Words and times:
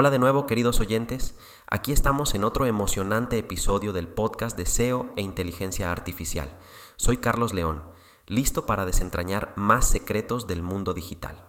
Hola 0.00 0.08
de 0.08 0.18
nuevo 0.18 0.46
queridos 0.46 0.80
oyentes, 0.80 1.34
aquí 1.66 1.92
estamos 1.92 2.34
en 2.34 2.42
otro 2.42 2.64
emocionante 2.64 3.36
episodio 3.36 3.92
del 3.92 4.08
podcast 4.08 4.56
de 4.56 4.64
SEO 4.64 5.12
e 5.14 5.20
Inteligencia 5.20 5.92
Artificial. 5.92 6.56
Soy 6.96 7.18
Carlos 7.18 7.52
León, 7.52 7.82
listo 8.26 8.64
para 8.64 8.86
desentrañar 8.86 9.52
más 9.56 9.86
secretos 9.86 10.46
del 10.46 10.62
mundo 10.62 10.94
digital. 10.94 11.44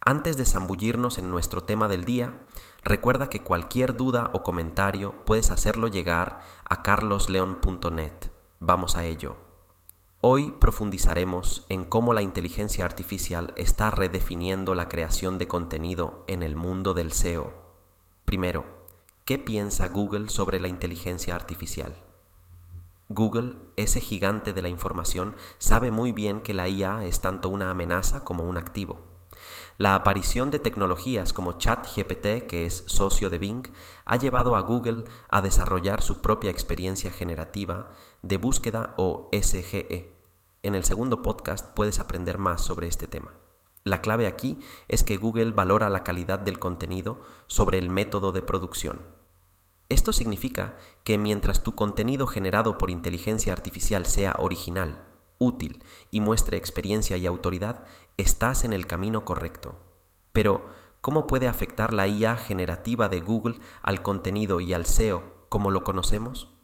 Antes 0.00 0.36
de 0.36 0.46
zambullirnos 0.46 1.18
en 1.18 1.30
nuestro 1.30 1.62
tema 1.62 1.86
del 1.86 2.04
día, 2.04 2.44
recuerda 2.82 3.30
que 3.30 3.44
cualquier 3.44 3.96
duda 3.96 4.30
o 4.32 4.42
comentario 4.42 5.24
puedes 5.24 5.52
hacerlo 5.52 5.86
llegar 5.86 6.40
a 6.68 6.82
carlosleon.net. 6.82 8.32
Vamos 8.58 8.96
a 8.96 9.04
ello. 9.04 9.49
Hoy 10.22 10.50
profundizaremos 10.50 11.64
en 11.70 11.86
cómo 11.86 12.12
la 12.12 12.20
inteligencia 12.20 12.84
artificial 12.84 13.54
está 13.56 13.90
redefiniendo 13.90 14.74
la 14.74 14.86
creación 14.86 15.38
de 15.38 15.48
contenido 15.48 16.24
en 16.26 16.42
el 16.42 16.56
mundo 16.56 16.92
del 16.92 17.12
SEO. 17.12 17.54
Primero, 18.26 18.66
¿qué 19.24 19.38
piensa 19.38 19.88
Google 19.88 20.28
sobre 20.28 20.60
la 20.60 20.68
inteligencia 20.68 21.34
artificial? 21.34 21.96
Google, 23.08 23.54
ese 23.76 24.02
gigante 24.02 24.52
de 24.52 24.60
la 24.60 24.68
información, 24.68 25.36
sabe 25.56 25.90
muy 25.90 26.12
bien 26.12 26.42
que 26.42 26.52
la 26.52 26.68
IA 26.68 27.06
es 27.06 27.22
tanto 27.22 27.48
una 27.48 27.70
amenaza 27.70 28.22
como 28.22 28.44
un 28.44 28.58
activo. 28.58 29.00
La 29.80 29.94
aparición 29.94 30.50
de 30.50 30.58
tecnologías 30.58 31.32
como 31.32 31.56
ChatGPT, 31.56 32.46
que 32.46 32.66
es 32.66 32.84
socio 32.86 33.30
de 33.30 33.38
Bing, 33.38 33.66
ha 34.04 34.16
llevado 34.16 34.54
a 34.54 34.60
Google 34.60 35.04
a 35.30 35.40
desarrollar 35.40 36.02
su 36.02 36.20
propia 36.20 36.50
experiencia 36.50 37.10
generativa 37.10 37.88
de 38.20 38.36
búsqueda 38.36 38.92
o 38.98 39.30
SGE. 39.32 40.12
En 40.62 40.74
el 40.74 40.84
segundo 40.84 41.22
podcast 41.22 41.74
puedes 41.74 41.98
aprender 41.98 42.36
más 42.36 42.60
sobre 42.60 42.88
este 42.88 43.06
tema. 43.06 43.32
La 43.82 44.02
clave 44.02 44.26
aquí 44.26 44.58
es 44.86 45.02
que 45.02 45.16
Google 45.16 45.52
valora 45.52 45.88
la 45.88 46.04
calidad 46.04 46.40
del 46.40 46.58
contenido 46.58 47.22
sobre 47.46 47.78
el 47.78 47.88
método 47.88 48.32
de 48.32 48.42
producción. 48.42 49.00
Esto 49.88 50.12
significa 50.12 50.76
que 51.04 51.16
mientras 51.16 51.62
tu 51.62 51.74
contenido 51.74 52.26
generado 52.26 52.76
por 52.76 52.90
inteligencia 52.90 53.54
artificial 53.54 54.04
sea 54.04 54.36
original, 54.40 55.09
útil 55.40 55.82
y 56.12 56.20
muestre 56.20 56.56
experiencia 56.56 57.16
y 57.16 57.26
autoridad, 57.26 57.84
estás 58.16 58.62
en 58.64 58.72
el 58.72 58.86
camino 58.86 59.24
correcto. 59.24 59.74
Pero, 60.30 60.68
¿cómo 61.00 61.26
puede 61.26 61.48
afectar 61.48 61.92
la 61.92 62.06
IA 62.06 62.36
generativa 62.36 63.08
de 63.08 63.20
Google 63.20 63.58
al 63.82 64.02
contenido 64.02 64.60
y 64.60 64.72
al 64.72 64.86
SEO 64.86 65.48
como 65.48 65.72
lo 65.72 65.82
conocemos? 65.82 66.54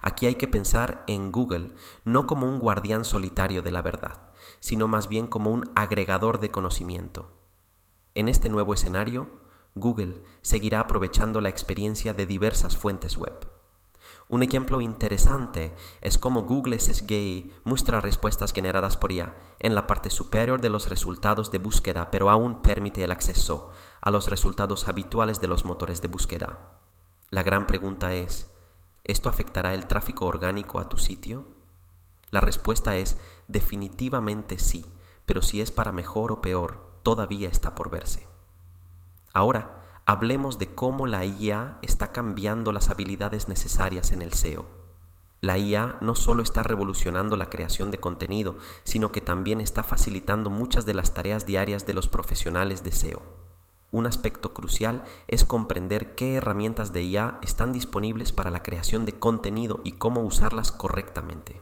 Aquí 0.00 0.26
hay 0.26 0.36
que 0.36 0.48
pensar 0.48 1.04
en 1.06 1.32
Google 1.32 1.72
no 2.04 2.26
como 2.26 2.48
un 2.48 2.58
guardián 2.58 3.04
solitario 3.04 3.60
de 3.60 3.72
la 3.72 3.82
verdad, 3.82 4.30
sino 4.60 4.88
más 4.88 5.08
bien 5.08 5.26
como 5.26 5.50
un 5.50 5.70
agregador 5.74 6.40
de 6.40 6.50
conocimiento. 6.50 7.32
En 8.14 8.28
este 8.28 8.48
nuevo 8.48 8.72
escenario, 8.72 9.28
Google 9.74 10.22
seguirá 10.40 10.80
aprovechando 10.80 11.42
la 11.42 11.50
experiencia 11.50 12.14
de 12.14 12.24
diversas 12.24 12.76
fuentes 12.76 13.18
web. 13.18 13.55
Un 14.28 14.42
ejemplo 14.42 14.80
interesante 14.80 15.72
es 16.00 16.18
cómo 16.18 16.42
Google 16.42 16.80
SGI 16.80 17.52
muestra 17.62 18.00
respuestas 18.00 18.52
generadas 18.52 18.96
por 18.96 19.12
IA 19.12 19.36
en 19.60 19.76
la 19.76 19.86
parte 19.86 20.10
superior 20.10 20.60
de 20.60 20.68
los 20.68 20.88
resultados 20.88 21.52
de 21.52 21.58
búsqueda, 21.58 22.10
pero 22.10 22.28
aún 22.28 22.60
permite 22.60 23.04
el 23.04 23.12
acceso 23.12 23.70
a 24.00 24.10
los 24.10 24.28
resultados 24.28 24.88
habituales 24.88 25.40
de 25.40 25.46
los 25.46 25.64
motores 25.64 26.02
de 26.02 26.08
búsqueda. 26.08 26.58
La 27.30 27.44
gran 27.44 27.68
pregunta 27.68 28.14
es, 28.14 28.50
¿esto 29.04 29.28
afectará 29.28 29.74
el 29.74 29.86
tráfico 29.86 30.26
orgánico 30.26 30.80
a 30.80 30.88
tu 30.88 30.98
sitio? 30.98 31.46
La 32.30 32.40
respuesta 32.40 32.96
es 32.96 33.18
definitivamente 33.46 34.58
sí, 34.58 34.84
pero 35.24 35.40
si 35.40 35.60
es 35.60 35.70
para 35.70 35.92
mejor 35.92 36.32
o 36.32 36.40
peor, 36.40 36.98
todavía 37.04 37.48
está 37.48 37.76
por 37.76 37.90
verse. 37.90 38.26
Ahora, 39.32 39.85
hablemos 40.06 40.58
de 40.58 40.72
cómo 40.72 41.08
la 41.08 41.24
IA 41.24 41.78
está 41.82 42.12
cambiando 42.12 42.70
las 42.70 42.90
habilidades 42.90 43.48
necesarias 43.48 44.12
en 44.12 44.22
el 44.22 44.32
SEO. 44.32 44.64
La 45.40 45.58
IA 45.58 45.98
no 46.00 46.14
solo 46.14 46.44
está 46.44 46.62
revolucionando 46.62 47.36
la 47.36 47.50
creación 47.50 47.90
de 47.90 47.98
contenido, 47.98 48.56
sino 48.84 49.10
que 49.10 49.20
también 49.20 49.60
está 49.60 49.82
facilitando 49.82 50.48
muchas 50.48 50.86
de 50.86 50.94
las 50.94 51.12
tareas 51.12 51.44
diarias 51.44 51.86
de 51.86 51.94
los 51.94 52.08
profesionales 52.08 52.84
de 52.84 52.92
SEO. 52.92 53.22
Un 53.90 54.06
aspecto 54.06 54.54
crucial 54.54 55.02
es 55.26 55.44
comprender 55.44 56.14
qué 56.14 56.34
herramientas 56.34 56.92
de 56.92 57.02
IA 57.02 57.38
están 57.42 57.72
disponibles 57.72 58.30
para 58.30 58.50
la 58.50 58.62
creación 58.62 59.06
de 59.06 59.18
contenido 59.18 59.80
y 59.82 59.92
cómo 59.92 60.22
usarlas 60.22 60.70
correctamente. 60.70 61.60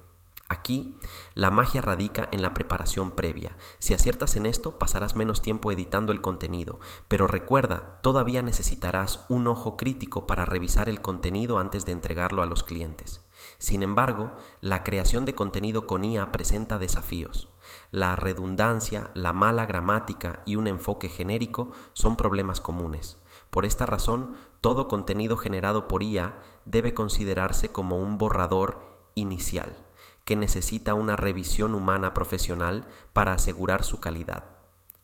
Aquí, 0.54 0.94
la 1.34 1.50
magia 1.50 1.80
radica 1.80 2.28
en 2.30 2.40
la 2.40 2.54
preparación 2.54 3.10
previa. 3.10 3.56
Si 3.80 3.92
aciertas 3.92 4.36
en 4.36 4.46
esto, 4.46 4.78
pasarás 4.78 5.16
menos 5.16 5.42
tiempo 5.42 5.72
editando 5.72 6.12
el 6.12 6.20
contenido, 6.20 6.78
pero 7.08 7.26
recuerda, 7.26 7.98
todavía 8.02 8.40
necesitarás 8.40 9.26
un 9.28 9.48
ojo 9.48 9.76
crítico 9.76 10.28
para 10.28 10.44
revisar 10.44 10.88
el 10.88 11.00
contenido 11.00 11.58
antes 11.58 11.86
de 11.86 11.92
entregarlo 11.92 12.40
a 12.40 12.46
los 12.46 12.62
clientes. 12.62 13.26
Sin 13.58 13.82
embargo, 13.82 14.30
la 14.60 14.84
creación 14.84 15.24
de 15.24 15.34
contenido 15.34 15.88
con 15.88 16.04
IA 16.04 16.30
presenta 16.30 16.78
desafíos. 16.78 17.48
La 17.90 18.14
redundancia, 18.14 19.10
la 19.14 19.32
mala 19.32 19.66
gramática 19.66 20.44
y 20.46 20.54
un 20.54 20.68
enfoque 20.68 21.08
genérico 21.08 21.72
son 21.94 22.14
problemas 22.14 22.60
comunes. 22.60 23.18
Por 23.50 23.64
esta 23.64 23.86
razón, 23.86 24.36
todo 24.60 24.86
contenido 24.86 25.36
generado 25.36 25.88
por 25.88 26.04
IA 26.04 26.38
debe 26.64 26.94
considerarse 26.94 27.70
como 27.70 27.98
un 27.98 28.18
borrador 28.18 29.10
inicial 29.16 29.74
que 30.24 30.36
necesita 30.36 30.94
una 30.94 31.16
revisión 31.16 31.74
humana 31.74 32.14
profesional 32.14 32.86
para 33.12 33.34
asegurar 33.34 33.84
su 33.84 34.00
calidad. 34.00 34.44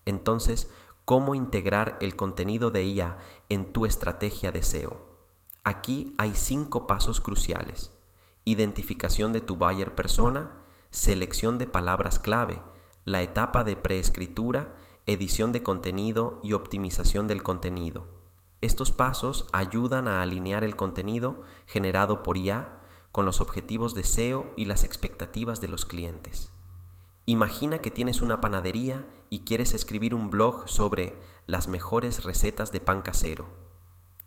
Entonces, 0.07 0.71
¿cómo 1.05 1.35
integrar 1.35 1.99
el 2.01 2.17
contenido 2.17 2.71
de 2.71 2.85
IA 2.85 3.19
en 3.49 3.73
tu 3.73 3.87
estrategia 3.87 4.51
de 4.53 4.63
SEO? 4.63 5.11
Aquí 5.63 6.15
hay 6.17 6.35
cinco 6.35 6.87
pasos 6.87 7.21
cruciales. 7.21 7.93
Identificación 8.45 9.33
de 9.33 9.43
tu 9.43 9.57
buyer 9.57 9.95
persona, 9.95 10.53
selección 10.91 11.59
de 11.59 11.67
palabras 11.67 12.19
clave, 12.19 12.63
la 13.05 13.21
etapa 13.23 13.63
de 13.63 13.77
preescritura, 13.77 14.75
edición 15.07 15.53
de 15.53 15.63
contenido 15.63 16.41
y 16.43 16.55
optimización 16.55 17.29
del 17.29 17.43
contenido. 17.43 18.07
Estos 18.63 18.93
pasos 18.93 19.47
ayudan 19.53 20.09
a 20.09 20.23
alinear 20.23 20.65
el 20.65 20.77
contenido 20.77 21.43
generado 21.67 22.23
por 22.23 22.37
IA 22.37 22.80
con 23.13 23.27
los 23.27 23.41
objetivos 23.41 23.95
de 23.95 24.05
SEO 24.05 24.53
y 24.57 24.67
las 24.67 24.85
expectativas 24.85 25.61
de 25.61 25.69
los 25.69 25.85
clientes. 25.85 26.53
Imagina 27.27 27.79
que 27.79 27.91
tienes 27.91 28.23
una 28.23 28.41
panadería 28.41 29.07
y 29.31 29.41
quieres 29.41 29.75
escribir 29.75 30.15
un 30.15 30.31
blog 30.31 30.69
sobre 30.69 31.17
las 31.47 31.69
mejores 31.69 32.25
recetas 32.25 32.73
de 32.73 32.81
pan 32.81 33.03
casero. 33.03 33.47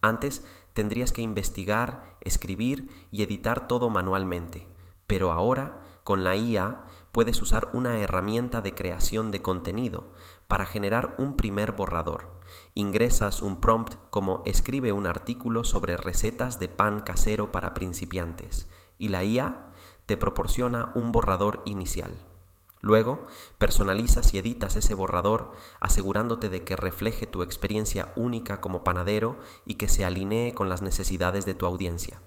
Antes 0.02 0.46
tendrías 0.74 1.12
que 1.12 1.22
investigar, 1.22 2.18
escribir 2.22 2.90
y 3.12 3.24
editar 3.24 3.68
todo 3.68 3.90
manualmente, 3.90 4.68
pero 5.08 5.32
ahora 5.32 5.82
con 6.04 6.24
la 6.24 6.36
IA 6.36 6.86
puedes 7.14 7.42
usar 7.42 7.70
una 7.74 8.00
herramienta 8.00 8.62
de 8.62 8.74
creación 8.74 9.32
de 9.32 9.42
contenido 9.42 10.12
para 10.48 10.66
generar 10.66 11.16
un 11.18 11.38
primer 11.38 11.72
borrador. 11.72 12.42
Ingresas 12.74 13.42
un 13.42 13.62
prompt 13.62 13.96
como 14.10 14.44
escribe 14.46 14.92
un 14.92 15.08
artículo 15.08 15.64
sobre 15.64 15.96
recetas 15.96 16.60
de 16.60 16.68
pan 16.68 17.02
casero 17.02 17.52
para 17.52 17.74
principiantes 17.74 18.68
y 19.04 19.10
la 19.10 19.26
IA 19.26 19.66
te 20.06 20.16
proporciona 20.16 20.94
un 20.96 21.12
borrador 21.12 21.62
inicial. 21.66 22.14
Luego, 22.80 23.28
personalizas 23.58 24.34
y 24.34 24.38
editas 24.38 24.78
ese 24.78 24.94
borrador 24.94 25.52
asegurándote 25.82 26.48
de 26.48 26.64
que 26.64 26.78
refleje 26.78 27.28
tu 27.28 27.44
experiencia 27.44 28.14
única 28.16 28.62
como 28.62 28.86
panadero 28.86 29.38
y 29.66 29.74
que 29.74 29.90
se 29.90 30.06
alinee 30.06 30.54
con 30.54 30.70
las 30.70 30.82
necesidades 30.82 31.46
de 31.46 31.54
tu 31.54 31.66
audiencia. 31.66 32.22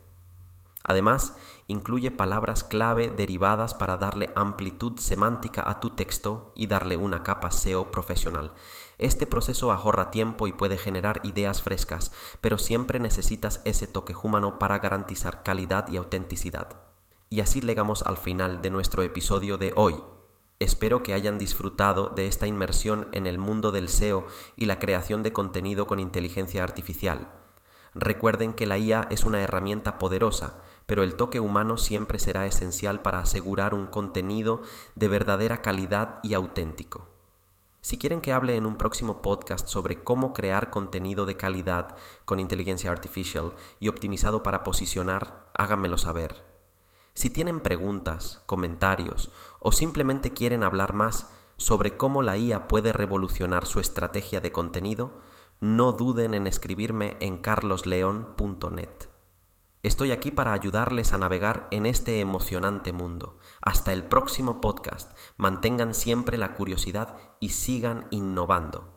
Además, 0.89 1.35
incluye 1.67 2.13
palabras 2.13 2.63
clave 2.63 3.11
derivadas 3.11 3.75
para 3.75 3.97
darle 3.97 4.31
amplitud 4.37 4.99
semántica 5.01 5.69
a 5.69 5.81
tu 5.81 5.91
texto 5.91 6.53
y 6.55 6.69
darle 6.69 6.97
una 6.97 7.25
capa 7.25 7.51
SEO 7.51 7.91
profesional. 7.91 8.53
Este 8.97 9.27
proceso 9.27 9.73
ahorra 9.73 10.13
tiempo 10.13 10.47
y 10.47 10.53
puede 10.53 10.79
generar 10.79 11.21
ideas 11.25 11.61
frescas, 11.61 12.13
pero 12.41 12.57
siempre 12.57 13.01
necesitas 13.01 13.63
ese 13.65 13.89
toque 13.89 14.15
humano 14.15 14.60
para 14.60 14.78
garantizar 14.78 15.43
calidad 15.43 15.89
y 15.89 15.97
autenticidad. 15.97 16.69
Y 17.31 17.41
así 17.41 17.60
llegamos 17.60 18.03
al 18.03 18.16
final 18.16 18.63
de 18.63 18.71
nuestro 18.71 19.03
episodio 19.03 19.59
de 19.59 19.72
hoy. 19.75 19.97
Espero 20.60 21.03
que 21.03 21.15
hayan 21.15 21.37
disfrutado 21.37 22.10
de 22.10 22.28
esta 22.28 22.47
inmersión 22.47 23.09
en 23.10 23.27
el 23.27 23.39
mundo 23.39 23.72
del 23.72 23.89
SEO 23.89 24.25
y 24.55 24.66
la 24.66 24.78
creación 24.78 25.25
de 25.25 25.33
contenido 25.33 25.89
con 25.89 25.99
inteligencia 25.99 26.63
artificial. 26.63 27.28
Recuerden 27.98 28.53
que 28.53 28.66
la 28.66 28.77
IA 28.77 29.07
es 29.09 29.25
una 29.25 29.41
herramienta 29.41 29.98
poderosa, 29.98 30.59
pero 30.84 31.03
el 31.03 31.15
toque 31.15 31.41
humano 31.41 31.78
siempre 31.78 32.19
será 32.19 32.45
esencial 32.45 33.01
para 33.01 33.21
asegurar 33.21 33.72
un 33.72 33.87
contenido 33.87 34.60
de 34.97 35.09
verdadera 35.09 35.63
calidad 35.63 36.21
y 36.22 36.34
auténtico. 36.34 37.09
Si 37.81 37.97
quieren 37.97 38.21
que 38.21 38.34
hable 38.34 38.57
en 38.57 38.66
un 38.66 38.77
próximo 38.77 39.22
podcast 39.22 39.66
sobre 39.66 40.04
cómo 40.04 40.34
crear 40.34 40.69
contenido 40.69 41.25
de 41.25 41.39
calidad 41.39 41.97
con 42.27 42.39
inteligencia 42.39 42.91
artificial 42.91 43.54
y 43.81 43.89
optimizado 43.89 44.43
para 44.43 44.63
posicionar, 44.63 45.47
háganmelo 45.54 45.97
saber. 45.97 46.45
Si 47.15 47.31
tienen 47.31 47.60
preguntas, 47.60 48.43
comentarios 48.45 49.31
o 49.59 49.72
simplemente 49.72 50.34
quieren 50.34 50.65
hablar 50.65 50.93
más 50.93 51.31
sobre 51.57 51.97
cómo 51.97 52.21
la 52.21 52.37
IA 52.37 52.69
puede 52.69 52.93
revolucionar 52.93 53.65
su 53.65 53.81
estrategia 53.81 54.43
de 54.43 54.53
contenido, 54.53 55.13
no 55.61 55.93
duden 55.93 56.35
en 56.35 56.47
escribirme 56.47 57.17
en 57.21 57.39
carlosleon.net. 57.39 59.09
Estoy 59.83 60.11
aquí 60.11 60.31
para 60.31 60.53
ayudarles 60.53 61.13
a 61.13 61.19
navegar 61.19 61.69
en 61.71 61.87
este 61.87 62.21
emocionante 62.21 62.93
mundo. 62.93 63.39
Hasta 63.63 63.93
el 63.93 64.05
próximo 64.05 64.61
podcast. 64.61 65.17
Mantengan 65.37 65.95
siempre 65.95 66.39
la 66.39 66.55
curiosidad 66.55 67.17
y 67.39 67.51
sigan 67.51 68.09
innovando. 68.11 68.96